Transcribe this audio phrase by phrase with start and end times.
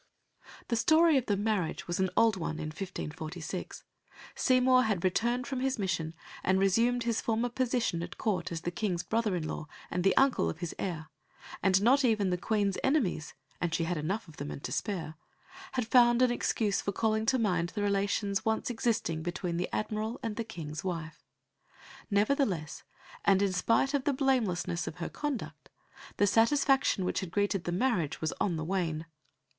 [0.69, 3.83] The story of the marriage was an old one in 1546.
[4.33, 8.71] Seymour had returned from his mission and resumed his former position at Court as the
[8.71, 11.09] King's brother in law and the uncle of his heir,
[11.61, 15.17] and not even the Queen's enemies and she had enough of them and to spare
[15.73, 20.19] had found an excuse for calling to mind the relations once existing between the Admiral
[20.23, 21.23] and the King's wife.
[22.09, 22.81] Nevertheless,
[23.23, 25.69] and in spite of the blamelessness of her conduct,
[26.17, 29.05] the satisfaction which had greeted the marriage was on the wane.